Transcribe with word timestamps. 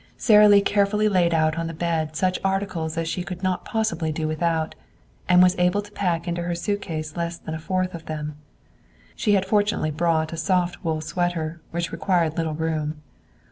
Sara 0.17 0.49
Lee 0.49 0.61
carefully 0.61 1.07
laid 1.07 1.31
out 1.31 1.59
on 1.59 1.67
the 1.67 1.75
bed 1.75 2.15
such 2.15 2.39
articles 2.43 2.97
as 2.97 3.07
she 3.07 3.21
could 3.21 3.43
not 3.43 3.65
possibly 3.65 4.11
do 4.11 4.27
without, 4.27 4.73
and 5.29 5.43
was 5.43 5.55
able 5.59 5.83
to 5.83 5.91
pack 5.91 6.27
into 6.27 6.41
her 6.41 6.55
suitcase 6.55 7.15
less 7.15 7.37
than 7.37 7.53
a 7.53 7.59
fourth 7.59 7.93
of 7.93 8.07
them. 8.07 8.35
She 9.15 9.33
had 9.35 9.45
fortunately 9.45 9.91
brought 9.91 10.33
a 10.33 10.37
soft 10.37 10.83
wool 10.83 11.01
sweater, 11.01 11.61
which 11.69 11.91
required 11.91 12.35
little 12.35 12.55
room. 12.55 12.99